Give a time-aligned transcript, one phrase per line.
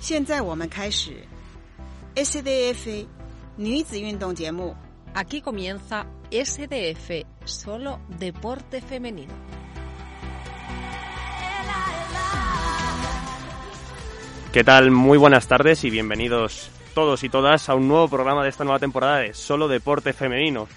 [0.00, 1.26] 现在我们开始
[2.14, 3.06] SDF
[3.56, 4.74] 女子运动节目。
[5.14, 9.32] Aquí comienza SDF, solo deporte femenino.
[14.52, 14.90] ¿Qué tal?
[14.90, 18.78] Muy buenas tardes y bienvenidos todos y todas a un nuevo programa de esta nueva
[18.78, 20.68] temporada de Solo Deporte Femenino.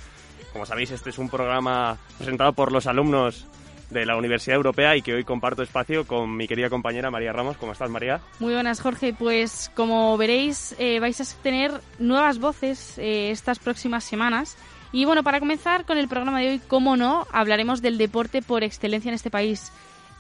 [0.54, 3.46] Como sabéis, este es un programa presentado por los alumnos
[3.93, 7.57] de la Universidad Europea y que hoy comparto espacio con mi querida compañera María Ramos.
[7.57, 8.21] ¿Cómo estás, María?
[8.41, 9.15] Muy buenas, Jorge.
[9.17, 14.57] Pues como veréis, eh, vais a tener nuevas voces eh, estas próximas semanas.
[14.93, 18.63] Y bueno, para comenzar con el programa de hoy, como no, hablaremos del deporte por
[18.65, 19.73] excelencia en este país,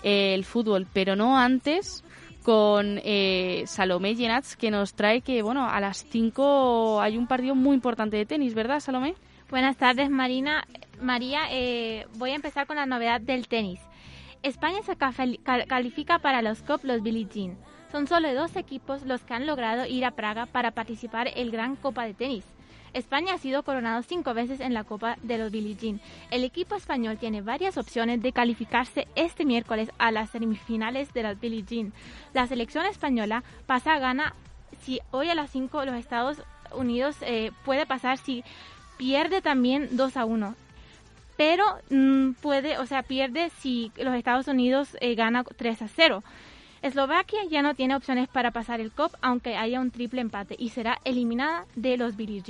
[0.02, 2.04] eh, el fútbol, pero no antes
[2.43, 3.01] con
[3.66, 8.16] Salomé Yenats, que nos trae que, bueno, a las 5 hay un partido muy importante
[8.16, 9.15] de tenis, ¿verdad, Salomé?
[9.52, 10.66] Buenas tardes, Marina.
[10.98, 13.80] María, eh, voy a empezar con la novedad del tenis.
[14.43, 17.59] España se califica para los COP los Billie Jean.
[17.91, 21.51] Son solo dos equipos los que han logrado ir a Praga para participar en el
[21.51, 22.46] Gran Copa de Tenis.
[22.95, 26.01] España ha sido coronado cinco veces en la Copa de los Billie Jean.
[26.30, 31.38] El equipo español tiene varias opciones de calificarse este miércoles a las semifinales de las
[31.38, 31.93] Billie Jean.
[32.32, 34.35] La selección española pasa a gana
[34.80, 36.43] si hoy a las 5 los Estados
[36.74, 38.45] Unidos eh, puede pasar si
[38.96, 40.54] pierde también 2 a 1
[41.37, 46.23] pero mmm, puede, o sea, pierde si los Estados Unidos eh, gana 3 a 0.
[46.82, 50.70] Eslovaquia ya no tiene opciones para pasar el COP aunque haya un triple empate y
[50.70, 52.43] será eliminada de los Billie.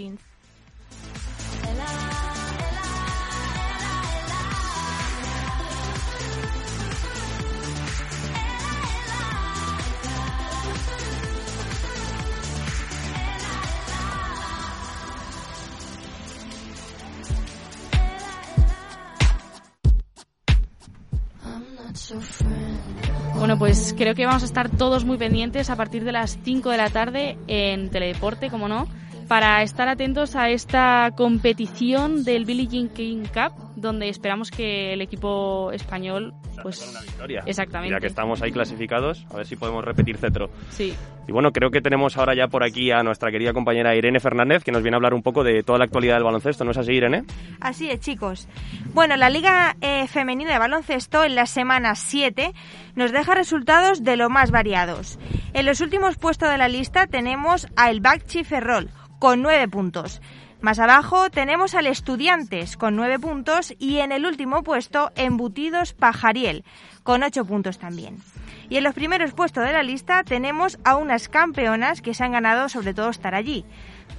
[23.37, 26.71] Bueno, pues creo que vamos a estar todos muy pendientes a partir de las 5
[26.71, 28.87] de la tarde en Teledeporte, como no,
[29.29, 33.53] para estar atentos a esta competición del Billie Jean King Cup,
[33.83, 36.33] donde esperamos que el equipo español
[36.63, 37.43] pues una victoria.
[37.45, 40.49] exactamente Ya que estamos ahí clasificados, a ver si podemos repetir cetro.
[40.71, 40.95] sí
[41.29, 44.65] Y bueno, creo que tenemos ahora ya por aquí a nuestra querida compañera Irene Fernández,
[44.65, 46.79] que nos viene a hablar un poco de toda la actualidad del baloncesto, ¿no es
[46.79, 47.25] así, Irene?
[47.61, 48.49] Así es, chicos.
[48.95, 52.53] Bueno, la Liga eh, Femenina de Baloncesto en la semana 7
[52.95, 55.19] nos deja resultados de lo más variados.
[55.53, 60.21] En los últimos puestos de la lista tenemos al Bakchi Ferrol con 9 puntos.
[60.63, 66.65] Más abajo tenemos al Estudiantes con 9 puntos y en el último puesto Embutidos Pajariel
[67.03, 68.19] con 8 puntos también.
[68.69, 72.31] Y en los primeros puestos de la lista tenemos a unas campeonas que se han
[72.31, 73.65] ganado sobre todo estar allí.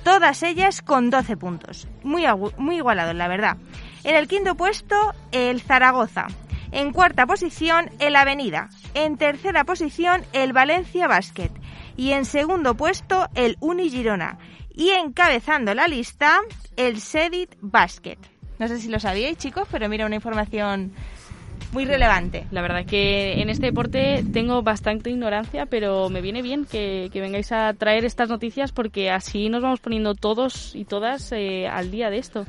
[0.04, 1.88] Todas ellas con 12 puntos.
[2.04, 2.26] Muy,
[2.58, 3.56] muy igualados, la verdad.
[4.04, 4.98] En el quinto puesto,
[5.32, 6.28] el Zaragoza.
[6.74, 8.68] En cuarta posición, el Avenida.
[8.96, 11.52] En tercera posición, el Valencia Basket.
[11.96, 14.40] Y en segundo puesto, el Uni Girona.
[14.74, 16.40] Y encabezando la lista,
[16.76, 18.18] el Sedit Basket.
[18.60, 20.94] No sé si lo sabíais, chicos, pero mira, una información
[21.74, 22.46] muy relevante.
[22.52, 27.52] La verdad que en este deporte tengo bastante ignorancia, pero me viene bien que, vengáis
[27.52, 32.10] a traer estas noticias porque así nos vamos poniendo todos y todas eh, al día
[32.10, 32.46] de esto.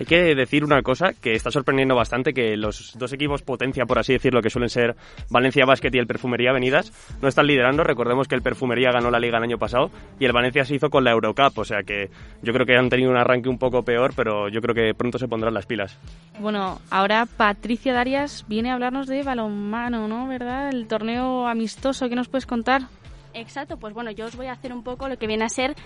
[0.00, 3.98] Hay que decir una cosa que está sorprendiendo bastante, que los dos equipos potencia, por
[3.98, 4.96] así decirlo, que suelen ser
[5.28, 6.90] Valencia Basket y el Perfumería Avenidas,
[7.20, 7.84] no están liderando.
[7.84, 10.88] Recordemos que el Perfumería ganó la liga el año pasado y el Valencia se hizo
[10.88, 12.08] con la Eurocup, o sea que
[12.40, 15.18] yo creo que han tenido un arranque un poco peor, pero yo creo que pronto
[15.18, 15.98] se pondrán las pilas.
[16.38, 20.26] Bueno, ahora Patricia Darias viene a hablarnos de balonmano, ¿no?
[20.28, 20.70] ¿Verdad?
[20.70, 22.84] El torneo amistoso, ¿qué nos puedes contar?
[23.34, 25.76] Exacto, pues bueno, yo os voy a hacer un poco lo que viene a ser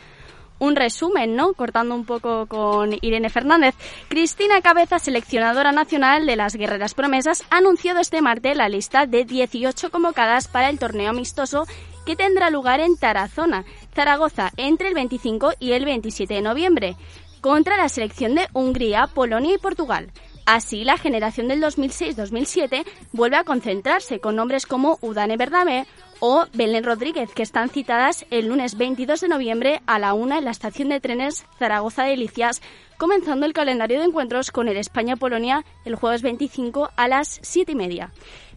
[0.58, 1.52] un resumen, ¿no?
[1.54, 3.74] Cortando un poco con Irene Fernández.
[4.08, 9.24] Cristina Cabeza, seleccionadora nacional de las Guerreras Promesas, ha anunciado este martes la lista de
[9.24, 11.66] 18 convocadas para el torneo amistoso
[12.06, 16.96] que tendrá lugar en Tarazona, Zaragoza, entre el 25 y el 27 de noviembre,
[17.40, 20.10] contra la selección de Hungría, Polonia y Portugal.
[20.46, 25.86] Así, la generación del 2006-2007 vuelve a concentrarse con nombres como Udane Berdame
[26.20, 30.44] o Belén Rodríguez, que están citadas el lunes 22 de noviembre a la una en
[30.44, 32.62] la estación de trenes Zaragoza Delicias,
[32.96, 37.74] comenzando el calendario de encuentros con el España-Polonia el jueves 25 a las 7 y
[37.74, 38.12] media.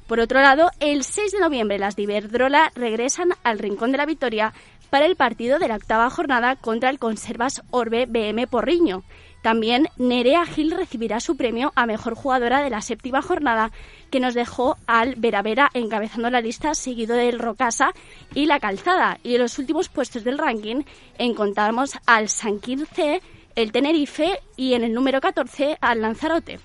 [0.08, 4.06] Por otro lado, el 6 de noviembre las de Iberdrola regresan al Rincón de la
[4.06, 4.54] Victoria
[4.90, 9.04] para el partido de la octava jornada contra el Conservas Orbe BM Porriño.
[9.48, 13.72] También Nerea Gil recibirá su premio a mejor jugadora de la séptima jornada,
[14.12, 17.94] que nos dejó al Vera Vera encabezando la lista, seguido del Rocasa
[18.36, 19.20] y la Calzada.
[19.24, 20.84] Y en los últimos puestos del ranking
[21.18, 23.22] encontramos al Sanquín C,
[23.56, 26.60] el Tenerife y en el número 14 al Lanzarote.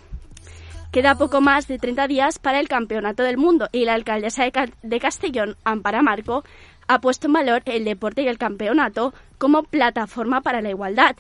[0.91, 4.51] Queda poco más de 30 días para el Campeonato del Mundo y la alcaldesa de,
[4.51, 6.43] Ca de Castellón, Ampara Marco,
[6.89, 11.15] ha puesto en valor el deporte y el campeonato como plataforma para la igualdad.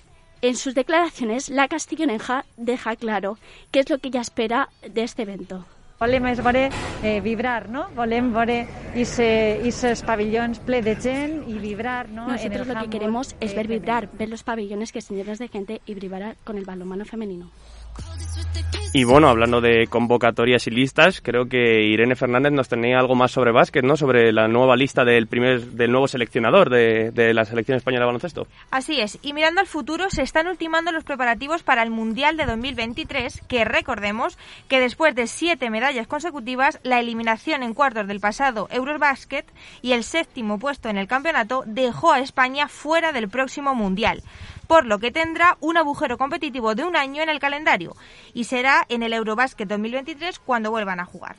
[0.44, 3.38] En sus declaraciones, la castilloneja deja claro
[3.70, 5.64] qué es lo que ella espera de este evento.
[6.02, 6.64] Volem és veure,
[7.06, 7.84] eh, vibrar, no?
[7.94, 8.56] Volem veure
[8.98, 12.26] esos pabellones ple de gent y vibrar, no?
[12.26, 15.80] Nosotros lo que queremos es ver vibrar, ver los pabellones que estén llenos de gente
[15.86, 17.52] y vibrar con el balonmano femenino.
[18.94, 23.30] Y bueno, hablando de convocatorias y listas, creo que Irene Fernández nos tenía algo más
[23.30, 23.96] sobre básquet, ¿no?
[23.96, 28.06] Sobre la nueva lista del primer del nuevo seleccionador de, de la selección española de
[28.08, 28.46] baloncesto.
[28.70, 32.44] Así es, y mirando al futuro, se están ultimando los preparativos para el Mundial de
[32.44, 34.36] 2023, que recordemos
[34.68, 39.46] que después de siete medallas consecutivas, la eliminación en cuartos del pasado Eurobasket
[39.80, 44.22] y el séptimo puesto en el campeonato dejó a España fuera del próximo Mundial
[44.72, 47.94] por lo que tendrá un agujero competitivo de un año en el calendario
[48.32, 51.36] y será en el Eurobasket 2023 cuando vuelvan a jugar.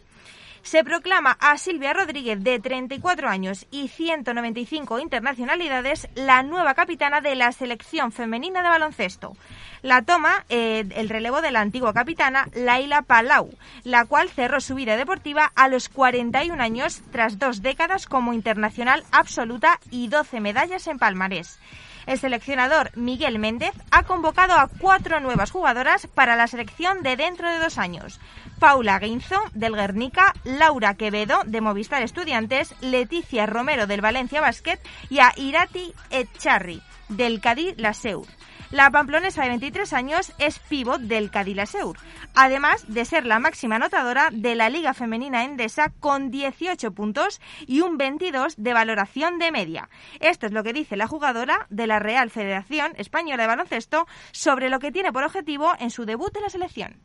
[0.61, 7.33] Se proclama a Silvia Rodríguez, de 34 años y 195 internacionalidades, la nueva capitana de
[7.33, 9.35] la selección femenina de baloncesto.
[9.81, 13.49] La toma eh, el relevo de la antigua capitana Laila Palau,
[13.83, 19.03] la cual cerró su vida deportiva a los 41 años tras dos décadas como internacional
[19.11, 21.59] absoluta y 12 medallas en palmarés.
[22.05, 27.49] El seleccionador Miguel Méndez ha convocado a cuatro nuevas jugadoras para la selección de dentro
[27.49, 28.19] de dos años.
[28.59, 34.79] Paula Guinzo, del Guernica, Laura Quevedo, de Movistar Estudiantes, Leticia Romero, del Valencia Basket
[35.09, 38.25] y a Irati Echarri, del Cádiz Laseur.
[38.73, 41.95] La pamplonesa de 23 años es pívot del Cadilaseur,
[42.33, 47.81] además de ser la máxima anotadora de la Liga Femenina Endesa con 18 puntos y
[47.81, 49.89] un 22 de valoración de media.
[50.19, 54.71] Esto es lo que dice la jugadora de la Real Federación Española de Baloncesto sobre
[54.71, 56.95] lo que tiene por objetivo en su debut en la selección.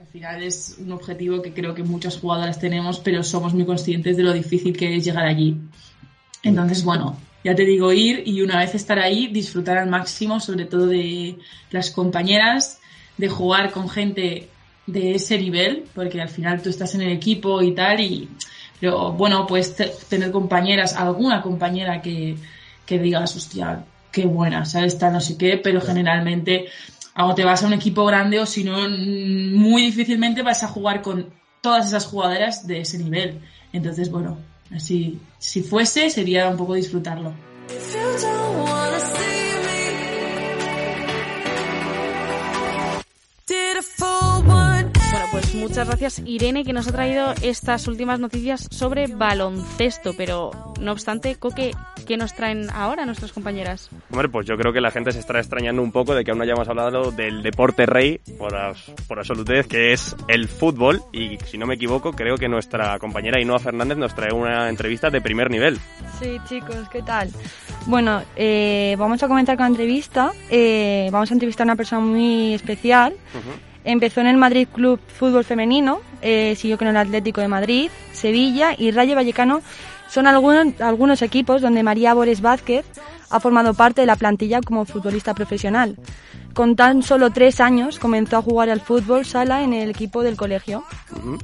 [0.00, 4.16] Al final es un objetivo que creo que muchas jugadoras tenemos, pero somos muy conscientes
[4.16, 5.60] de lo difícil que es llegar allí.
[6.42, 10.64] Entonces, bueno, ya te digo, ir y una vez estar ahí, disfrutar al máximo, sobre
[10.64, 11.38] todo de
[11.70, 12.80] las compañeras,
[13.16, 14.48] de jugar con gente
[14.88, 18.28] de ese nivel, porque al final tú estás en el equipo y tal, y
[18.80, 19.76] pero bueno, pues
[20.08, 22.34] tener compañeras, alguna compañera que,
[22.84, 24.98] que digas, hostia, qué buena, ¿sabes?
[24.98, 26.66] Tal, no sé qué, pero generalmente
[27.16, 31.00] o te vas a un equipo grande o si no, muy difícilmente vas a jugar
[31.00, 33.40] con todas esas jugadoras de ese nivel.
[33.72, 34.36] Entonces, bueno,
[34.74, 37.32] Así, si fuese, sería un poco disfrutarlo.
[45.56, 50.50] Muchas gracias Irene que nos ha traído estas últimas noticias sobre baloncesto, pero
[50.80, 51.72] no obstante, Coque,
[52.06, 53.90] ¿qué nos traen ahora nuestras compañeras?
[54.10, 56.38] Hombre, pues yo creo que la gente se estará extrañando un poco de que aún
[56.38, 58.54] no hayamos hablado del deporte rey, por,
[59.08, 63.40] por absolutez, que es el fútbol, y si no me equivoco, creo que nuestra compañera
[63.40, 65.78] Inoa Fernández nos trae una entrevista de primer nivel.
[66.20, 67.30] Sí, chicos, ¿qué tal?
[67.86, 72.00] Bueno, eh, vamos a comentar con la entrevista, eh, vamos a entrevistar a una persona
[72.00, 73.14] muy especial.
[73.86, 78.74] Empezó en el Madrid Club Fútbol Femenino, eh, siguió con el Atlético de Madrid, Sevilla
[78.76, 79.62] y Rayo Vallecano.
[80.08, 82.84] Son algunos, algunos equipos donde María Bores Vázquez
[83.30, 85.96] ha formado parte de la plantilla como futbolista profesional.
[86.52, 90.36] Con tan solo tres años comenzó a jugar al fútbol sala en el equipo del
[90.36, 90.82] colegio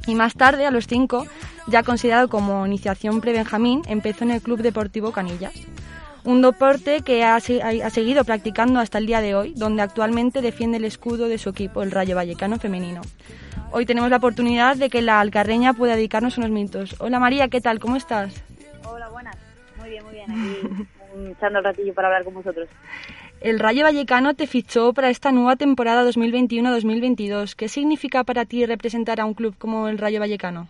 [0.05, 1.25] y más tarde, a los cinco,
[1.67, 5.53] ya considerado como iniciación pre-Benjamín, empezó en el Club Deportivo Canillas
[6.25, 10.85] un deporte que ha, seguido practicando hasta el día de hoy, donde actualmente defiende el
[10.85, 13.01] escudo de su equipo, el Rayo Vallecano Femenino.
[13.71, 16.95] Hoy tenemos la oportunidad de que la alcarreña pueda dedicarnos unos minutos.
[16.99, 17.79] Hola María, ¿qué tal?
[17.79, 18.43] ¿Cómo estás?
[18.85, 19.35] Hola, buenas.
[19.79, 20.31] Muy bien, muy bien.
[20.31, 22.69] Aquí echando el ratillo para hablar con vosotros.
[23.41, 27.55] El Rayo Vallecano te fichó para esta nueva temporada 2021-2022.
[27.55, 30.69] ¿Qué significa para ti representar a un club como el Rayo Vallecano?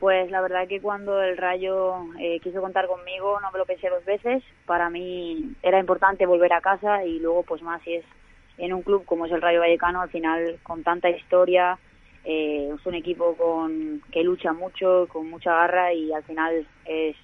[0.00, 3.90] Pues la verdad que cuando el Rayo eh, quiso contar conmigo no me lo pensé
[3.90, 4.42] dos veces.
[4.64, 8.04] Para mí era importante volver a casa y luego pues más si es
[8.56, 11.78] en un club como es el Rayo Vallecano, al final con tanta historia,
[12.24, 17.16] eh, es un equipo con que lucha mucho, con mucha garra y al final es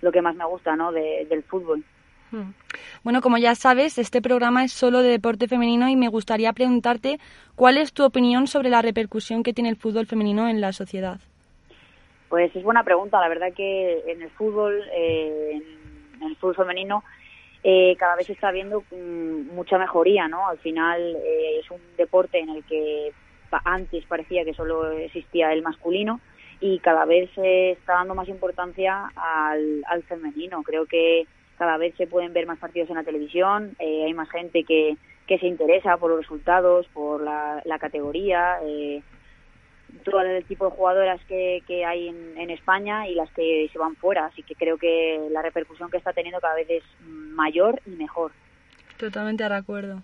[0.00, 0.90] lo que más me gusta ¿no?
[0.90, 1.84] del fútbol.
[2.32, 2.50] Hmm.
[3.04, 7.20] Bueno, como ya sabes, este programa es solo de deporte femenino y me gustaría preguntarte
[7.54, 11.20] cuál es tu opinión sobre la repercusión que tiene el fútbol femenino en la sociedad.
[12.34, 13.20] Pues es buena pregunta.
[13.20, 15.62] La verdad que en el fútbol, eh,
[16.16, 17.04] en el fútbol femenino,
[17.62, 20.48] eh, cada vez se está viendo mm, mucha mejoría, ¿no?
[20.48, 23.12] Al final eh, es un deporte en el que
[23.64, 26.18] antes parecía que solo existía el masculino
[26.58, 30.64] y cada vez se está dando más importancia al, al femenino.
[30.64, 34.64] Creo que cada vez se pueden ver más partidos en la televisión, hay más gente
[34.64, 34.96] que,
[35.28, 38.58] que se interesa por los resultados, por la, la categoría.
[38.64, 39.02] Eh,
[40.02, 43.78] todo el tipo de jugadoras que, que hay en, en, España y las que se
[43.78, 44.26] van fuera.
[44.26, 48.32] Así que creo que la repercusión que está teniendo cada vez es mayor y mejor.
[48.96, 50.02] Totalmente de acuerdo.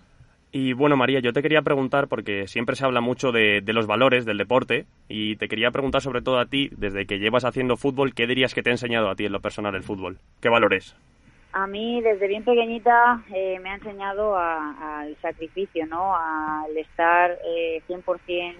[0.53, 3.87] Y bueno, María, yo te quería preguntar, porque siempre se habla mucho de, de, los
[3.87, 7.77] valores del deporte, y te quería preguntar sobre todo a ti, desde que llevas haciendo
[7.77, 10.17] fútbol, ¿qué dirías que te ha enseñado a ti en lo personal el fútbol?
[10.41, 10.97] ¿Qué valores?
[11.53, 16.15] A mí, desde bien pequeñita, eh, me ha enseñado al sacrificio, ¿no?
[16.15, 18.55] Al estar eh, 100%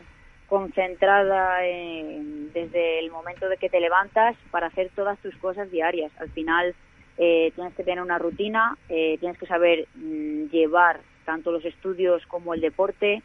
[0.51, 6.11] concentrada en, desde el momento de que te levantas para hacer todas tus cosas diarias.
[6.19, 6.75] Al final
[7.17, 12.25] eh, tienes que tener una rutina, eh, tienes que saber mm, llevar tanto los estudios
[12.25, 13.23] como el deporte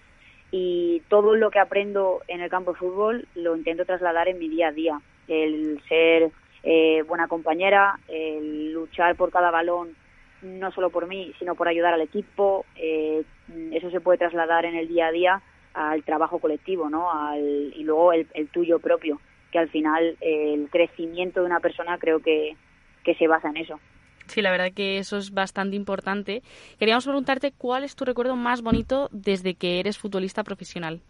[0.53, 4.49] y todo lo que aprendo en el campo de fútbol lo intento trasladar en mi
[4.49, 5.01] día a día.
[5.27, 6.31] El ser
[6.63, 9.97] eh, buena compañera, el luchar por cada balón
[10.43, 12.67] no solo por mí, sino por ayudar al equipo.
[12.77, 13.25] Eh,
[13.73, 15.43] eso se puede trasladar en el día a día
[15.77, 17.13] al trabajo colectivo, ¿no?
[17.13, 19.21] Al, y luego el, el, tuyo propio,
[19.53, 22.57] que al final eh, el crecimiento de una persona creo que,
[23.05, 23.79] que se basa en eso.
[24.27, 26.43] Sí, la verdad que eso es bastante importante.
[26.79, 31.03] Queríamos preguntarte cuál es tu recuerdo más bonito desde que eres futbolista profesional.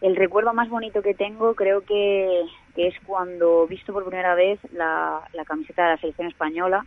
[0.00, 2.44] El recuerdo más bonito que tengo creo que,
[2.74, 6.86] que es cuando visto por primera vez la, la camiseta de la selección española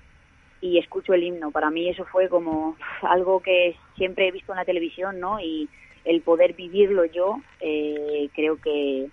[0.62, 1.52] y escucho el himno.
[1.52, 5.40] Para mí eso fue como algo que siempre he visto en la televisión, ¿no?
[5.40, 5.70] Y
[6.06, 9.08] el poder vivirlo yo, eh, creo que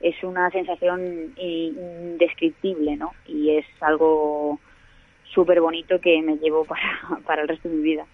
[0.00, 3.12] es una sensación indescriptible, ¿no?
[3.26, 4.58] Y es algo
[5.32, 8.04] súper bonito que me llevo para, para el resto de mi vida.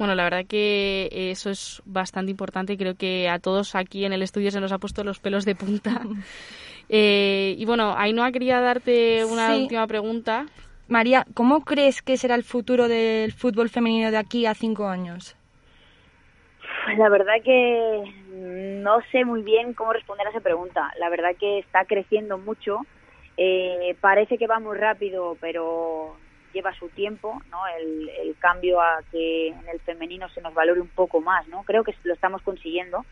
[0.00, 2.78] Bueno, la verdad que eso es bastante importante.
[2.78, 5.54] Creo que a todos aquí en el estudio se nos ha puesto los pelos de
[5.54, 6.00] punta.
[6.88, 9.62] eh, y bueno, Ainhoa quería darte una sí.
[9.62, 10.46] última pregunta.
[10.88, 15.36] María, ¿cómo crees que será el futuro del fútbol femenino de aquí a cinco años?
[16.96, 20.92] La verdad que no sé muy bien cómo responder a esa pregunta.
[20.98, 22.80] La verdad que está creciendo mucho.
[23.36, 26.16] Eh, parece que va muy rápido, pero
[26.52, 27.58] lleva su tiempo, ¿no?
[27.78, 31.62] El, el, cambio a que en el femenino se nos valore un poco más, ¿no?
[31.62, 33.04] Creo que lo estamos consiguiendo,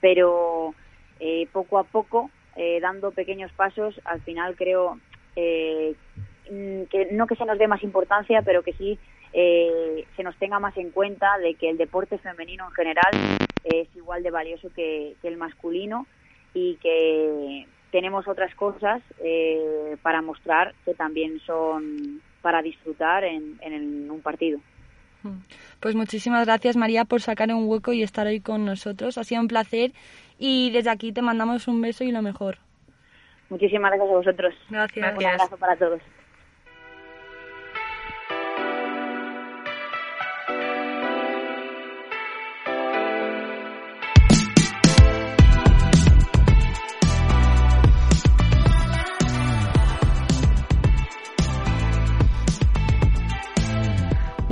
[0.00, 0.74] pero
[1.20, 4.98] eh, poco a poco, eh, dando pequeños pasos, al final creo
[5.36, 5.94] eh,
[6.48, 8.98] que no que se nos dé más importancia, pero que sí
[9.32, 13.12] eh, se nos tenga más en cuenta de que el deporte femenino en general
[13.64, 16.06] es igual de valioso que, que el masculino
[16.54, 24.10] y que tenemos otras cosas eh, para mostrar que también son para disfrutar en, en,
[24.10, 24.60] un partido.
[25.80, 29.18] Pues muchísimas gracias María por sacar un hueco y estar hoy con nosotros.
[29.18, 29.92] Ha sido un placer
[30.38, 32.58] y desde aquí te mandamos un beso y lo mejor.
[33.50, 34.54] Muchísimas gracias a vosotros.
[34.70, 35.18] Gracias.
[35.18, 36.00] Un abrazo para todos.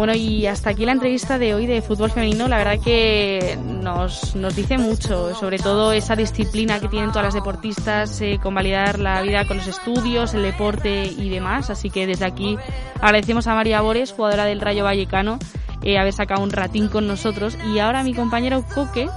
[0.06, 2.46] Bueno, y hasta aquí la entrevista de hoy de fútbol femenino.
[2.46, 7.34] La verdad que nos, nos dice mucho, sobre todo esa disciplina que tienen todas las
[7.34, 11.70] deportistas, eh, convalidar la vida con los estudios, el deporte y demás.
[11.70, 12.56] Así que desde aquí
[13.00, 15.40] agradecemos a María Bores, jugadora del Rayo Vallecano,
[15.82, 17.58] eh, haber sacado un ratín con nosotros.
[17.74, 19.08] Y ahora mi compañero Coque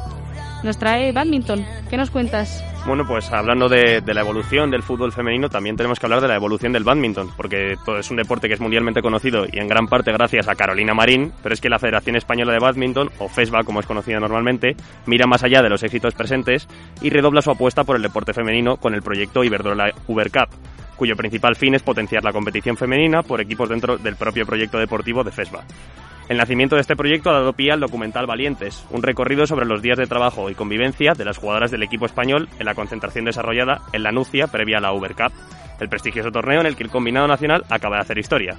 [0.64, 1.68] nos trae badminton.
[1.92, 2.64] ¿Qué nos cuentas?
[2.86, 6.36] Bueno, pues hablando de, la evolución del fútbol femenino, también tenemos que hablar de la
[6.36, 10.12] evolución del badminton, porque es un deporte que es mundialmente conocido y en gran parte
[10.12, 13.80] gracias a Carolina Marín, pero es que la Federación Española de Badminton, o FESBA como
[13.80, 16.68] es conocida normalmente, mira más allá de los éxitos presentes
[17.02, 20.50] y redobla su apuesta por el deporte femenino con el proyecto Iberdrola Uber Cup,
[20.96, 25.24] cuyo principal fin es potenciar la competición femenina por equipos dentro del propio proyecto deportivo
[25.24, 25.64] de FESBA.
[26.30, 29.82] El nacimiento de este proyecto ha dado pie al documental Valientes, un recorrido sobre los
[29.82, 33.82] días de trabajo y convivencia de las jugadoras del equipo español en la concentración desarrollada
[33.94, 35.34] en la Nucia previa a la Uber Cup,
[35.80, 38.58] el prestigioso torneo en el que el combinado nacional acaba de hacer historia.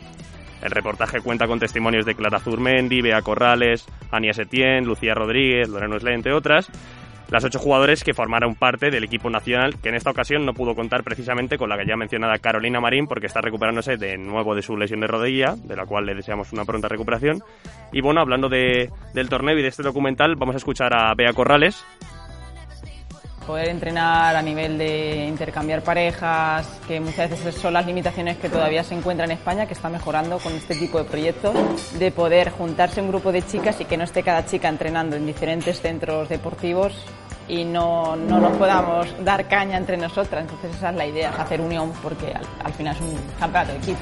[0.61, 5.95] El reportaje cuenta con testimonios de Clara Zurmendi, Bea Corrales, Ania Setién, Lucía Rodríguez, Lorena
[5.95, 6.69] Osle, entre otras,
[7.31, 10.75] las ocho jugadores que formaron parte del equipo nacional, que en esta ocasión no pudo
[10.75, 14.77] contar precisamente con la ya mencionada Carolina Marín, porque está recuperándose de nuevo de su
[14.77, 17.43] lesión de rodilla, de la cual le deseamos una pronta recuperación.
[17.93, 21.33] Y bueno, hablando de, del torneo y de este documental, vamos a escuchar a Bea
[21.33, 21.85] Corrales,
[23.50, 28.85] poder entrenar a nivel de intercambiar parejas, que muchas veces son las limitaciones que todavía
[28.85, 31.52] se encuentran en España, que está mejorando con este tipo de proyectos,
[31.99, 35.26] de poder juntarse un grupo de chicas y que no esté cada chica entrenando en
[35.26, 36.95] diferentes centros deportivos
[37.49, 40.42] y no, no nos podamos dar caña entre nosotras.
[40.42, 43.78] Entonces esa es la idea, hacer unión porque al, al final es un campeonato de
[43.78, 44.00] equipo.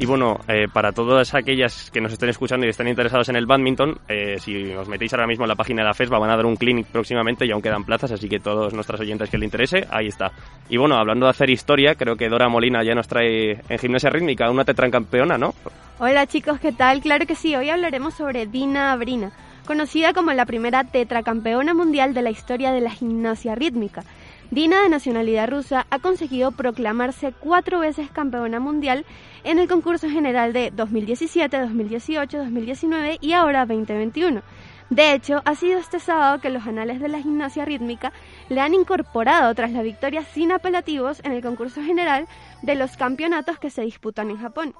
[0.00, 3.44] Y bueno, eh, para todas aquellas que nos estén escuchando y estén interesados en el
[3.44, 6.36] badminton, eh, si os metéis ahora mismo en la página de la FESBA van a
[6.36, 9.44] dar un clinic próximamente y aún quedan plazas, así que todos nuestros oyentes que les
[9.44, 10.32] interese, ahí está.
[10.70, 14.08] Y bueno, hablando de hacer historia, creo que Dora Molina ya nos trae en gimnasia
[14.08, 15.52] rítmica una tetracampeona, ¿no?
[15.98, 17.02] Hola chicos, ¿qué tal?
[17.02, 19.32] Claro que sí, hoy hablaremos sobre Dina Abrina,
[19.66, 24.02] conocida como la primera tetracampeona mundial de la historia de la gimnasia rítmica.
[24.52, 29.06] Dina, de nacionalidad rusa, ha conseguido proclamarse cuatro veces campeona mundial
[29.44, 34.42] en el concurso general de 2017, 2018, 2019 y ahora 2021.
[34.90, 38.12] De hecho, ha sido este sábado que los anales de la gimnasia rítmica
[38.48, 42.26] le han incorporado tras la victoria sin apelativos en el concurso general
[42.62, 44.74] de los campeonatos que se disputan en Japón.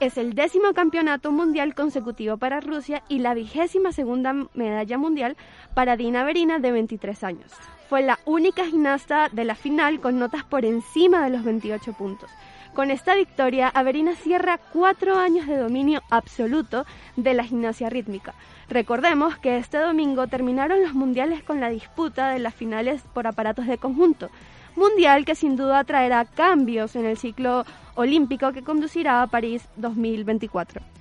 [0.00, 5.38] Es el décimo campeonato mundial consecutivo para Rusia y la vigésima segunda medalla mundial
[5.72, 7.52] para Dina Verina de 23 años
[7.88, 12.30] fue la única gimnasta de la final con notas por encima de los 28 puntos.
[12.74, 16.84] Con esta victoria, Averina cierra cuatro años de dominio absoluto
[17.16, 18.34] de la gimnasia rítmica.
[18.68, 23.66] Recordemos que este domingo terminaron los mundiales con la disputa de las finales por aparatos
[23.66, 24.30] de conjunto,
[24.76, 27.64] mundial que sin duda traerá cambios en el ciclo
[27.94, 30.97] olímpico que conducirá a París 2024.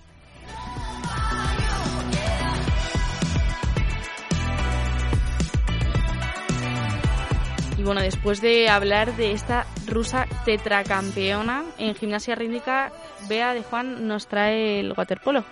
[7.88, 12.92] Bueno, después de hablar de esta rusa tetracampeona en gimnasia rítmica,
[13.30, 15.46] Bea de Juan nos trae el waterpolo.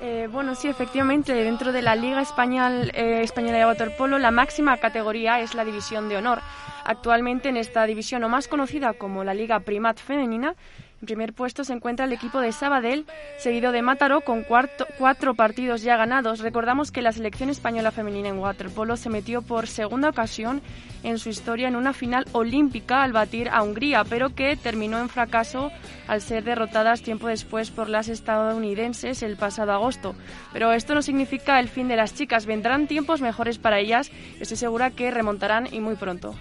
[0.00, 4.76] Eh, bueno, sí, efectivamente, dentro de la Liga Español, eh, Española de Waterpolo, la máxima
[4.78, 6.40] categoría es la División de Honor.
[6.84, 10.56] Actualmente en esta división, o más conocida como la Liga Primat Femenina,
[11.00, 13.06] en primer puesto se encuentra el equipo de Sabadell,
[13.38, 16.40] seguido de Mataró con cuatro partidos ya ganados.
[16.40, 20.60] Recordamos que la selección española femenina en waterpolo se metió por segunda ocasión
[21.04, 25.08] en su historia en una final olímpica al batir a Hungría, pero que terminó en
[25.08, 25.70] fracaso
[26.08, 30.16] al ser derrotadas tiempo después por las estadounidenses el pasado agosto.
[30.52, 34.56] Pero esto no significa el fin de las chicas, vendrán tiempos mejores para ellas, estoy
[34.56, 36.34] segura que remontarán y muy pronto.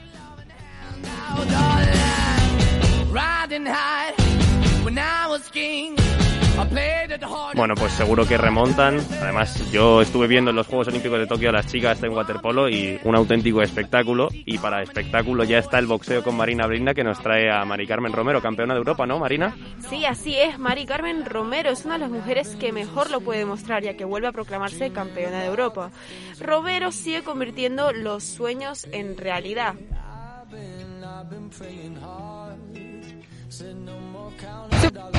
[7.56, 9.00] Bueno, pues seguro que remontan.
[9.22, 12.70] Además, yo estuve viendo en los Juegos Olímpicos de Tokio a las chicas en waterpolo
[12.70, 14.30] y un auténtico espectáculo.
[14.32, 17.86] Y para espectáculo ya está el boxeo con Marina Brinda que nos trae a Mari
[17.86, 19.54] Carmen Romero, campeona de Europa, ¿no, Marina?
[19.90, 20.58] Sí, así es.
[20.58, 24.06] Mari Carmen Romero es una de las mujeres que mejor lo puede demostrar ya que
[24.06, 25.92] vuelve a proclamarse campeona de Europa.
[26.40, 29.76] Romero sigue convirtiendo los sueños en realidad.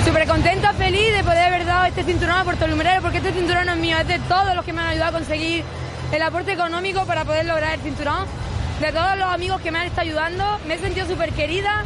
[0.05, 3.69] Súper contenta, feliz de poder haber dado este cinturón a Puerto Lumerero, porque este cinturón
[3.69, 5.65] es mío, es de todos los que me han ayudado a conseguir
[6.13, 8.27] el aporte económico para poder lograr el cinturón,
[8.81, 10.45] de todos los amigos que me han estado ayudando.
[10.67, 11.85] Me he sentido súper querida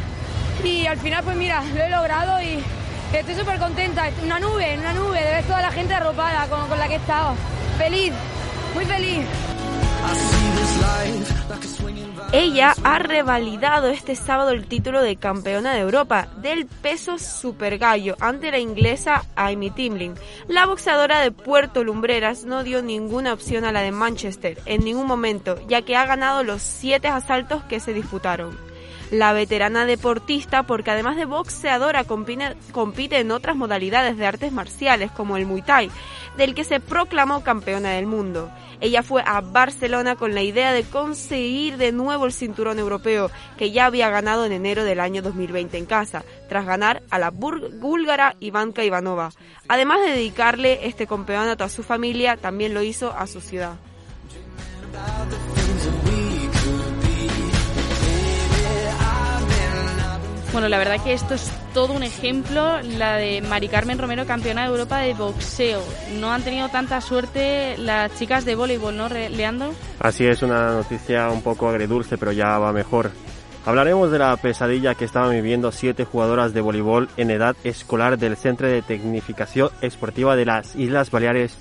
[0.63, 2.63] y al final, pues mira, lo he logrado y
[3.11, 4.09] estoy súper contenta.
[4.23, 6.97] Una nube, una nube de ver toda la gente arropada con, con la que he
[6.97, 7.35] estado.
[7.77, 8.13] Feliz,
[8.75, 9.25] muy feliz.
[12.31, 18.15] Ella ha revalidado este sábado el título de campeona de Europa del peso super gallo
[18.19, 20.15] ante la inglesa Amy Timlin.
[20.47, 25.05] La boxeadora de Puerto Lumbreras no dio ninguna opción a la de Manchester en ningún
[25.05, 28.72] momento, ya que ha ganado los siete asaltos que se disputaron.
[29.13, 35.37] La veterana deportista, porque además de boxeadora compite en otras modalidades de artes marciales como
[35.37, 35.91] el Muay Thai,
[36.35, 38.49] del que se proclamó campeona del mundo.
[38.81, 43.69] Ella fue a Barcelona con la idea de conseguir de nuevo el cinturón europeo que
[43.69, 48.35] ya había ganado en enero del año 2020 en casa, tras ganar a la búlgara
[48.39, 49.29] Ivanka Ivanova.
[49.67, 53.75] Además de dedicarle este campeonato a su familia, también lo hizo a su ciudad.
[60.53, 64.61] Bueno, la verdad que esto es todo un ejemplo, la de Mari Carmen Romero, campeona
[64.61, 65.81] de Europa de boxeo.
[66.19, 69.73] No han tenido tanta suerte las chicas de voleibol, ¿no, Leandro?
[69.99, 73.09] Así es, una noticia un poco agridulce, pero ya va mejor.
[73.65, 78.37] Hablaremos de la pesadilla que estaban viviendo siete jugadoras de voleibol en edad escolar del
[78.37, 81.57] Centro de Tecnificación Esportiva de las Islas Baleares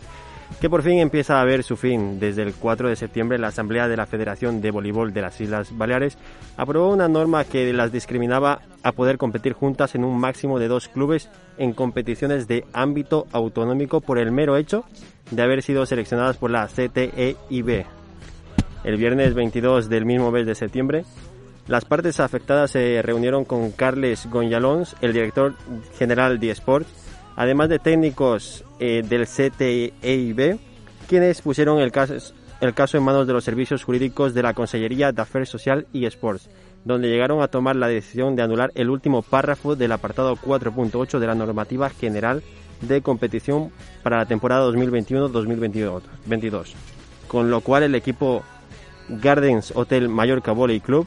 [0.60, 2.18] que por fin empieza a ver su fin.
[2.20, 5.76] Desde el 4 de septiembre la Asamblea de la Federación de Voleibol de las Islas
[5.76, 6.18] Baleares
[6.56, 10.88] aprobó una norma que las discriminaba a poder competir juntas en un máximo de dos
[10.88, 14.84] clubes en competiciones de ámbito autonómico por el mero hecho
[15.30, 17.84] de haber sido seleccionadas por la CTEIB.
[18.84, 21.04] El viernes 22 del mismo mes de septiembre,
[21.68, 25.54] las partes afectadas se reunieron con Carles Gonzalons, el director
[25.96, 27.01] general de Sports,
[27.36, 30.58] además de técnicos eh, del CTEIB,
[31.08, 32.14] quienes pusieron el caso,
[32.60, 36.48] en manos de los servicios jurídicos de la Consellería de Affairs Social y Sports.
[36.84, 41.26] donde llegaron a tomar la decisión de anular el último párrafo del apartado 4.8 de
[41.28, 42.42] la normativa general
[42.80, 43.70] de competición
[44.02, 46.72] para la temporada 2021-2022,
[47.28, 48.42] con lo cual el equipo
[49.08, 51.06] Gardens Hotel Mallorca Volley Club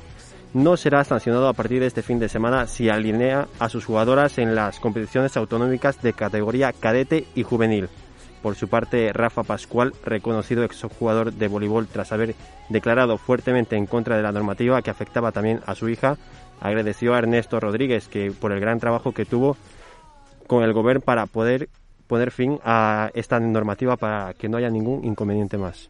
[0.53, 4.37] no será sancionado a partir de este fin de semana si alinea a sus jugadoras
[4.37, 7.89] en las competiciones autonómicas de categoría cadete y juvenil.
[8.41, 12.35] Por su parte, Rafa Pascual, reconocido exjugador de voleibol tras haber
[12.69, 16.17] declarado fuertemente en contra de la normativa que afectaba también a su hija,
[16.61, 19.57] agradeció a Ernesto Rodríguez que por el gran trabajo que tuvo
[20.47, 21.69] con el gobierno para poder
[22.07, 25.89] poner fin a esta normativa para que no haya ningún inconveniente más.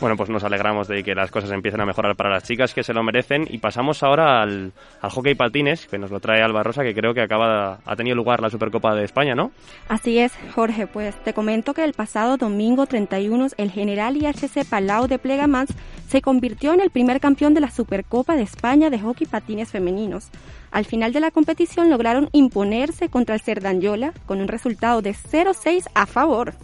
[0.00, 2.82] Bueno, pues nos alegramos de que las cosas empiecen a mejorar para las chicas que
[2.82, 6.62] se lo merecen y pasamos ahora al, al hockey patines, que nos lo trae Alba
[6.62, 9.50] Rosa, que creo que acaba ha tenido lugar la Supercopa de España, ¿no?
[9.88, 15.06] Así es, Jorge, pues te comento que el pasado domingo 31 el general IHC Palau
[15.06, 15.74] de Plegamans
[16.08, 20.30] se convirtió en el primer campeón de la Supercopa de España de hockey patines femeninos.
[20.70, 25.88] Al final de la competición lograron imponerse contra el Cerdanyola con un resultado de 0-6
[25.94, 26.54] a favor.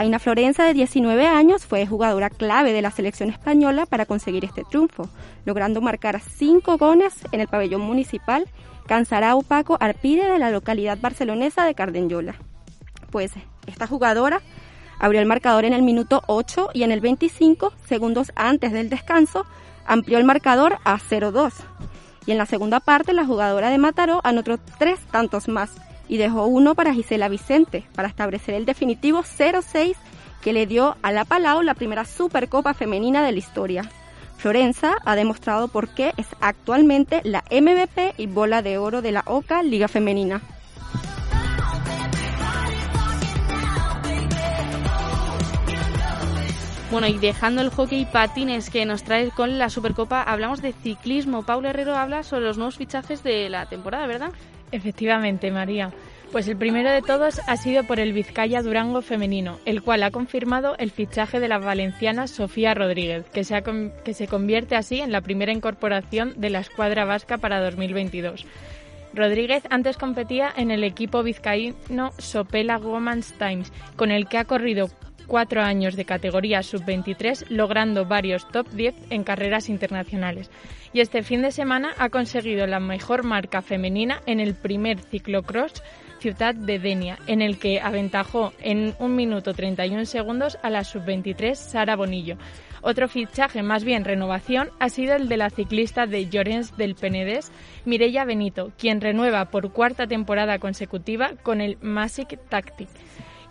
[0.00, 4.64] Aina Florenza, de 19 años, fue jugadora clave de la selección española para conseguir este
[4.64, 5.10] triunfo,
[5.44, 8.46] logrando marcar cinco goles en el pabellón municipal
[8.86, 12.34] Cansarau Paco Arpide de la localidad barcelonesa de Cardenyola.
[13.10, 13.32] Pues
[13.66, 14.40] esta jugadora
[14.98, 19.44] abrió el marcador en el minuto 8 y en el 25, segundos antes del descanso,
[19.84, 21.52] amplió el marcador a 0-2.
[22.24, 25.72] Y en la segunda parte, la jugadora de Mataró anotó tres tantos más,
[26.10, 29.94] y dejó uno para Gisela Vicente para establecer el definitivo 0-6
[30.42, 33.88] que le dio a la Palau la primera Supercopa femenina de la historia.
[34.36, 39.22] Florenza ha demostrado por qué es actualmente la MVP y bola de oro de la
[39.24, 40.42] OCA Liga Femenina.
[46.90, 51.44] Bueno, y dejando el hockey patines que nos trae con la Supercopa, hablamos de ciclismo.
[51.44, 54.32] Paulo Herrero habla sobre los nuevos fichajes de la temporada, ¿verdad?
[54.72, 55.92] Efectivamente, María.
[56.32, 60.12] Pues el primero de todos ha sido por el Vizcaya Durango femenino, el cual ha
[60.12, 63.60] confirmado el fichaje de la valenciana Sofía Rodríguez, que se,
[64.04, 68.46] que se convierte así en la primera incorporación de la escuadra vasca para 2022.
[69.12, 74.88] Rodríguez antes competía en el equipo vizcaíno Sopela Women's Times, con el que ha corrido
[75.30, 80.50] cuatro años de categoría sub-23, logrando varios top 10 en carreras internacionales.
[80.92, 85.84] Y este fin de semana ha conseguido la mejor marca femenina en el primer ciclocross
[86.18, 91.54] Ciudad de Denia, en el que aventajó en un minuto 31 segundos a la sub-23
[91.54, 92.36] Sara Bonillo.
[92.82, 97.52] Otro fichaje, más bien renovación, ha sido el de la ciclista de Llorens del Penedés,
[97.84, 102.88] Mireia Benito, quien renueva por cuarta temporada consecutiva con el Masic Tactic.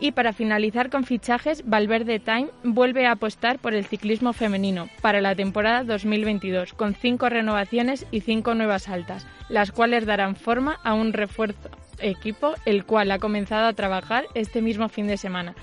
[0.02, 5.20] Y para finalizar con fichajes, Valverde Time vuelve a apostar por el ciclismo femenino para
[5.20, 10.94] la temporada 2022, con cinco renovaciones y cinco nuevas altas, las cuales darán forma a
[10.94, 15.54] un refuerzo equipo, el cual ha comenzado a trabajar este mismo fin de semana.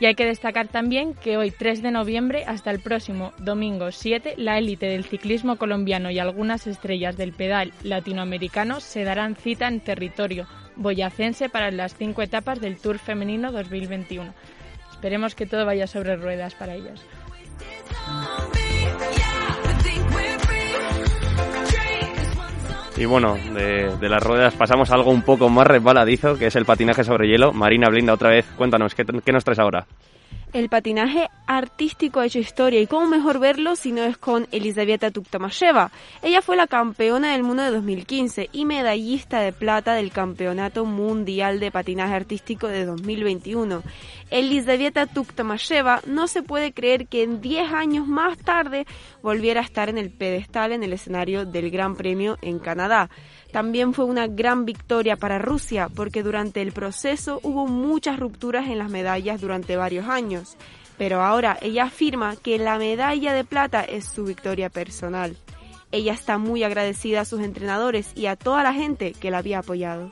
[0.00, 4.34] Y hay que destacar también que hoy 3 de noviembre hasta el próximo domingo 7
[4.36, 9.80] la élite del ciclismo colombiano y algunas estrellas del pedal latinoamericano se darán cita en
[9.80, 10.46] territorio
[10.76, 14.32] boyacense para las cinco etapas del Tour Femenino 2021.
[14.92, 17.04] Esperemos que todo vaya sobre ruedas para ellas.
[22.96, 26.64] Y bueno, de, las ruedas pasamos a algo un poco más resbaladizo, que es el
[26.64, 27.52] patinaje sobre hielo.
[27.52, 29.86] Marina Blinda, otra vez, cuéntanos, ¿qué, qué nos traes ahora?
[30.52, 35.10] El patinaje artístico ha hecho historia y cómo mejor verlo si no es con Elizaveta
[35.10, 35.90] Tuktamasheva.
[36.22, 41.60] Ella fue la campeona del mundo de 2015 y medallista de plata del Campeonato Mundial
[41.60, 43.82] de Patinaje Artístico de 2021.
[44.30, 48.86] Elizaveta Tuktamasheva no se puede creer que en 10 años más tarde
[49.22, 53.10] volviera a estar en el pedestal en el escenario del Gran Premio en Canadá.
[53.52, 58.78] También fue una gran victoria para Rusia porque durante el proceso hubo muchas rupturas en
[58.78, 60.56] las medallas durante varios años.
[60.98, 65.36] Pero ahora ella afirma que la medalla de plata es su victoria personal.
[65.92, 69.60] Ella está muy agradecida a sus entrenadores y a toda la gente que la había
[69.60, 70.10] apoyado.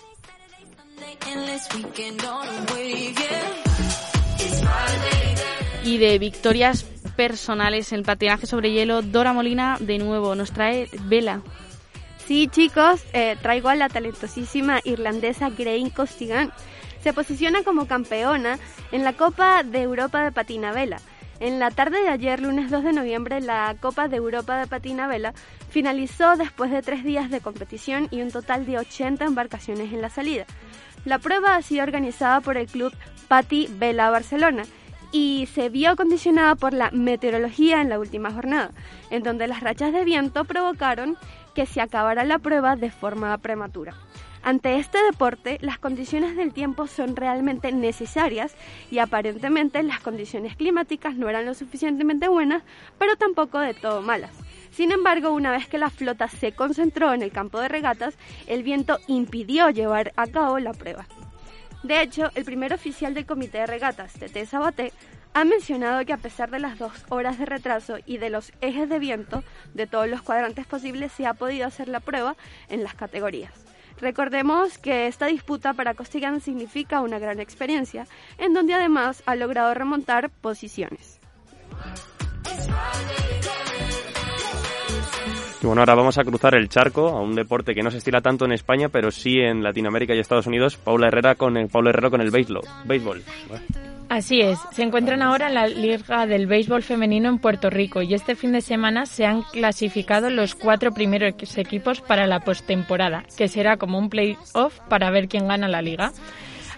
[5.84, 6.84] Y de victorias
[7.16, 11.42] personales en patinaje sobre hielo, Dora Molina de nuevo nos trae Vela.
[12.26, 16.52] Sí, chicos, eh, traigo a la talentosísima irlandesa Grain Costigan.
[17.02, 18.58] Se posiciona como campeona
[18.92, 21.02] en la Copa de Europa de Patina Vela.
[21.38, 25.06] En la tarde de ayer, lunes 2 de noviembre, la Copa de Europa de Patina
[25.06, 25.34] Vela
[25.68, 30.08] finalizó después de tres días de competición y un total de 80 embarcaciones en la
[30.08, 30.46] salida.
[31.04, 32.94] La prueba ha sido organizada por el club
[33.28, 34.62] Pati Vela Barcelona
[35.12, 38.70] y se vio condicionada por la meteorología en la última jornada,
[39.10, 41.18] en donde las rachas de viento provocaron
[41.54, 43.94] que se acabara la prueba de forma prematura.
[44.42, 48.54] Ante este deporte, las condiciones del tiempo son realmente necesarias
[48.90, 52.62] y aparentemente las condiciones climáticas no eran lo suficientemente buenas,
[52.98, 54.32] pero tampoco de todo malas.
[54.70, 58.62] Sin embargo, una vez que la flota se concentró en el campo de regatas, el
[58.62, 61.06] viento impidió llevar a cabo la prueba.
[61.82, 64.92] De hecho, el primer oficial del comité de regatas, Tete Sabaté,
[65.34, 68.88] ha mencionado que a pesar de las dos horas de retraso y de los ejes
[68.88, 69.42] de viento
[69.74, 72.36] de todos los cuadrantes posibles, se ha podido hacer la prueba
[72.68, 73.52] en las categorías.
[74.00, 78.06] Recordemos que esta disputa para Costigan significa una gran experiencia,
[78.38, 81.20] en donde además ha logrado remontar posiciones.
[85.62, 88.44] Bueno, ahora vamos a cruzar el charco a un deporte que no se estila tanto
[88.44, 90.76] en España, pero sí en Latinoamérica y Estados Unidos.
[90.76, 93.24] Paula Herrera con el, Paulo Herrero con el béisbol.
[94.08, 98.14] Así es, se encuentran ahora en la Liga del Béisbol Femenino en Puerto Rico y
[98.14, 103.48] este fin de semana se han clasificado los cuatro primeros equipos para la postemporada, que
[103.48, 106.12] será como un playoff para ver quién gana la liga.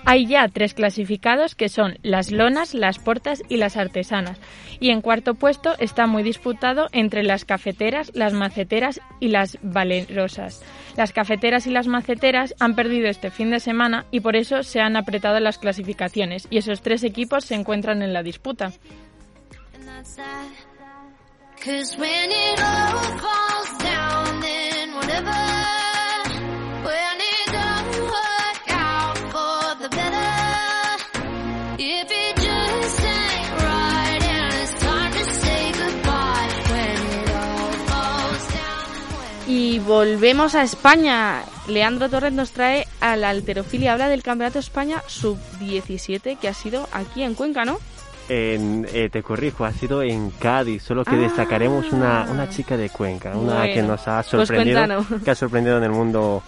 [0.09, 4.39] Hay ya tres clasificados que son las lonas, las portas y las artesanas.
[4.79, 10.63] Y en cuarto puesto está muy disputado entre las cafeteras, las maceteras y las valerosas.
[10.97, 14.81] Las cafeteras y las maceteras han perdido este fin de semana y por eso se
[14.81, 18.73] han apretado las clasificaciones y esos tres equipos se encuentran en la disputa.
[39.87, 41.43] Volvemos a España.
[41.69, 43.93] Leandro Torres nos trae a la alterofilia.
[43.93, 47.79] Habla del Campeonato España Sub-17 que ha sido aquí en Cuenca, ¿no?
[48.29, 52.91] En, eh, te corrijo, ha sido en Cádiz, solo que destacaremos una, una chica de
[52.91, 56.43] Cuenca, una que nos ha pues sorprendido, que ha sorprendido en el mundo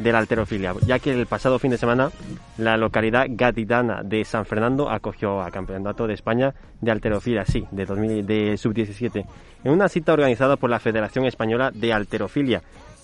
[0.00, 2.10] de la alterofilia, ya que el pasado fin de semana
[2.56, 7.84] la localidad gaditana de San Fernando acogió al Campeonato de España de alterofilia, sí, de,
[7.84, 9.26] 2000, de sub-17,
[9.62, 12.62] en una cita organizada por la Federación Española de Alterofilia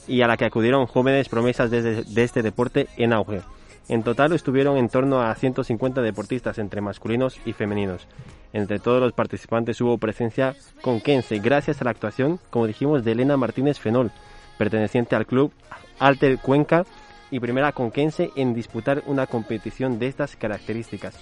[0.09, 3.42] y a la que acudieron jóvenes promesas de, de este deporte en auge.
[3.88, 8.09] En total estuvieron en torno a 150 deportistas entre masculinos y femeninos.
[8.52, 13.37] Entre todos los participantes hubo presencia conquense gracias a la actuación, como dijimos, de Elena
[13.37, 14.11] Martínez Fenol,
[14.59, 15.52] perteneciente al club
[15.98, 16.85] Alter Cuenca
[17.30, 21.14] y primera conquense en disputar una competición de estas características.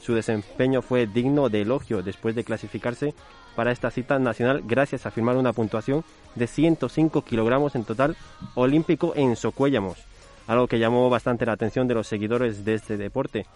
[0.00, 3.14] Su desempeño fue digno de elogio después de clasificarse
[3.54, 8.16] para esta cita nacional gracias a firmar una puntuación de 105 kilogramos en total
[8.54, 9.98] olímpico en Socuéllamos,
[10.46, 13.46] algo que llamó bastante la atención de los seguidores de este deporte.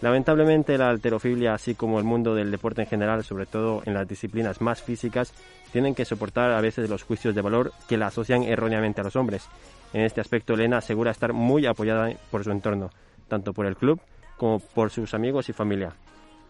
[0.00, 4.06] Lamentablemente la alterofilia, así como el mundo del deporte en general, sobre todo en las
[4.06, 5.32] disciplinas más físicas,
[5.72, 9.16] tienen que soportar a veces los juicios de valor que la asocian erróneamente a los
[9.16, 9.48] hombres.
[9.92, 12.90] En este aspecto, Elena asegura estar muy apoyada por su entorno,
[13.28, 14.00] tanto por el club
[14.36, 15.94] como por sus amigos y familia.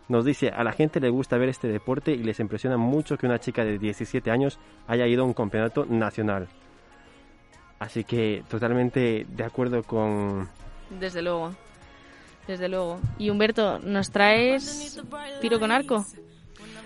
[0.09, 3.27] Nos dice, a la gente le gusta ver este deporte y les impresiona mucho que
[3.27, 6.48] una chica de 17 años haya ido a un campeonato nacional.
[7.79, 10.48] Así que totalmente de acuerdo con...
[10.98, 11.55] Desde luego,
[12.46, 12.98] desde luego.
[13.18, 15.01] Y Humberto, ¿nos traes
[15.40, 16.05] tiro con arco?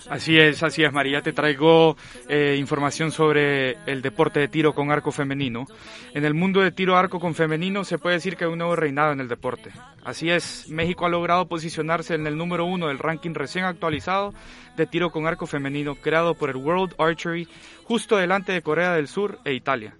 [0.09, 1.22] Así es, así es, María.
[1.22, 1.96] Te traigo
[2.28, 5.66] eh, información sobre el deporte de tiro con arco femenino.
[6.14, 8.76] En el mundo de tiro arco con femenino se puede decir que hay un nuevo
[8.76, 9.70] reinado en el deporte.
[10.05, 14.35] Así es, México ha logrado posicionarse en el número uno del ranking recién actualizado
[14.76, 17.46] de tiro con arco femenino creado por el World Archery
[17.85, 19.94] justo delante de Corea del Sur e Italia.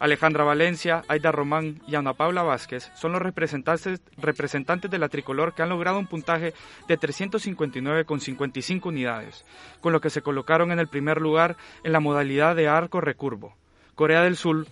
[0.00, 5.54] Alejandra Valencia, Aida Román y Ana Paula Vázquez son los representantes, representantes de la tricolor
[5.54, 6.54] que han logrado un puntaje
[6.86, 9.44] de 359,55 unidades,
[9.80, 13.56] con lo que se colocaron en el primer lugar en la modalidad de arco recurvo.
[13.94, 14.66] Corea del Sur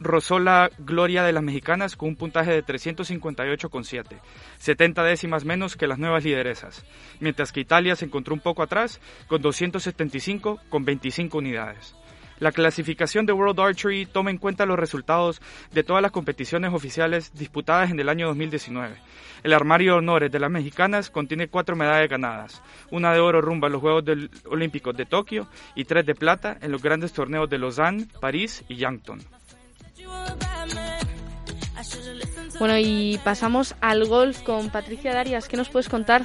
[0.00, 4.18] rozó la gloria de las mexicanas con un puntaje de 358,7,
[4.58, 6.84] 70 décimas menos que las nuevas lideresas,
[7.20, 11.94] mientras que Italia se encontró un poco atrás con 275,25 unidades.
[12.42, 17.30] La clasificación de World Archery toma en cuenta los resultados de todas las competiciones oficiales
[17.34, 18.96] disputadas en el año 2019.
[19.44, 23.68] El armario de honores de las mexicanas contiene cuatro medallas ganadas, una de oro rumbo
[23.68, 24.02] a los Juegos
[24.50, 28.74] Olímpicos de Tokio y tres de plata en los grandes torneos de Lausanne, París y
[28.74, 29.20] Yankton.
[32.58, 35.46] Bueno, y pasamos al golf con Patricia Darias.
[35.46, 36.24] ¿Qué nos puedes contar?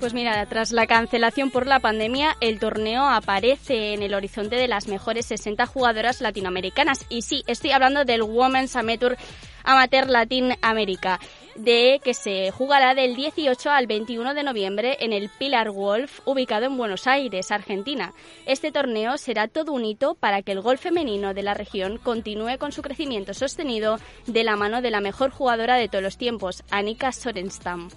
[0.00, 4.68] Pues mira, tras la cancelación por la pandemia, el torneo aparece en el horizonte de
[4.68, 7.04] las mejores 60 jugadoras latinoamericanas.
[7.08, 9.16] Y sí, estoy hablando del Women's Amateur,
[9.64, 11.18] Amateur Latin America,
[11.56, 16.66] de que se jugará del 18 al 21 de noviembre en el Pilar Wolf, ubicado
[16.66, 18.14] en Buenos Aires, Argentina.
[18.46, 22.56] Este torneo será todo un hito para que el golf femenino de la región continúe
[22.58, 26.62] con su crecimiento sostenido de la mano de la mejor jugadora de todos los tiempos,
[26.70, 27.88] Annika Sorenstam.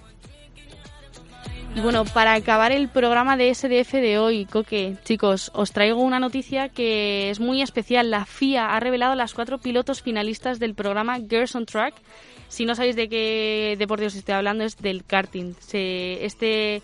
[1.73, 6.19] Y bueno, para acabar el programa de SDF de hoy, Coque, chicos, os traigo una
[6.19, 8.11] noticia que es muy especial.
[8.11, 11.93] La FIA ha revelado las cuatro pilotos finalistas del programa Girls on Track.
[12.49, 15.53] Si no sabéis de qué deporte os estoy hablando, es del karting.
[15.59, 16.81] Se, este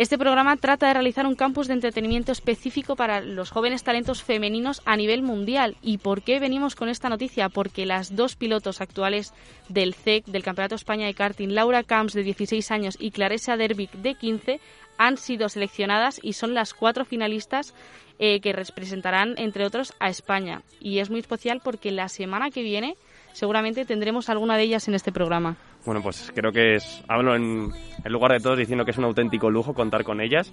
[0.00, 4.80] este programa trata de realizar un campus de entretenimiento específico para los jóvenes talentos femeninos
[4.86, 5.76] a nivel mundial.
[5.82, 7.50] ¿Y por qué venimos con esta noticia?
[7.50, 9.34] Porque las dos pilotos actuales
[9.68, 13.92] del CEC, del Campeonato España de Karting, Laura Camps, de 16 años, y Clarissa Derbic,
[13.92, 14.58] de 15,
[14.96, 17.74] han sido seleccionadas y son las cuatro finalistas
[18.18, 20.62] eh, que representarán, entre otros, a España.
[20.80, 22.96] Y es muy especial porque la semana que viene
[23.32, 25.56] seguramente tendremos alguna de ellas en este programa.
[25.84, 27.72] Bueno, pues creo que es, hablo en,
[28.04, 30.52] lugar de todos diciendo que es un auténtico lujo contar con ellas.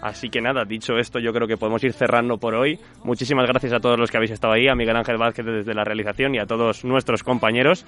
[0.00, 2.78] Así que nada, dicho esto, yo creo que podemos ir cerrando por hoy.
[3.04, 5.84] Muchísimas gracias a todos los que habéis estado ahí, a Miguel Ángel Vázquez desde la
[5.84, 7.84] realización y a todos nuestros compañeros.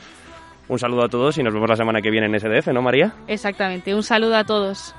[0.69, 3.15] Un saludo a todos y nos vemos la semana que viene en SDF, ¿no, María?
[3.27, 4.95] Exactamente, un saludo a todos.